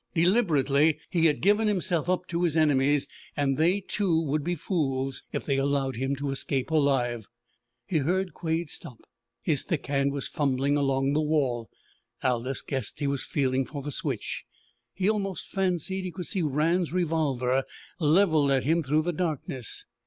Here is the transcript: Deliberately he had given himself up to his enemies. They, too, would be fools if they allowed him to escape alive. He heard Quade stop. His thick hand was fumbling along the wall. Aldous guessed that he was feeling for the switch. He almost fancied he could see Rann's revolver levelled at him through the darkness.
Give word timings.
Deliberately 0.15 0.97
he 1.11 1.27
had 1.27 1.41
given 1.43 1.67
himself 1.67 2.09
up 2.09 2.25
to 2.25 2.41
his 2.41 2.57
enemies. 2.57 3.07
They, 3.37 3.81
too, 3.81 4.19
would 4.19 4.43
be 4.43 4.55
fools 4.55 5.21
if 5.31 5.45
they 5.45 5.57
allowed 5.57 5.95
him 5.95 6.15
to 6.15 6.31
escape 6.31 6.71
alive. 6.71 7.27
He 7.85 7.99
heard 7.99 8.33
Quade 8.33 8.71
stop. 8.71 8.97
His 9.43 9.61
thick 9.61 9.85
hand 9.85 10.11
was 10.11 10.27
fumbling 10.27 10.75
along 10.75 11.13
the 11.13 11.21
wall. 11.21 11.69
Aldous 12.23 12.63
guessed 12.63 12.95
that 12.95 13.01
he 13.01 13.05
was 13.07 13.25
feeling 13.27 13.63
for 13.63 13.83
the 13.83 13.91
switch. 13.91 14.43
He 14.95 15.07
almost 15.07 15.49
fancied 15.49 16.01
he 16.05 16.11
could 16.11 16.25
see 16.25 16.41
Rann's 16.41 16.91
revolver 16.91 17.63
levelled 17.99 18.49
at 18.49 18.63
him 18.63 18.81
through 18.81 19.03
the 19.03 19.13
darkness. 19.13 19.85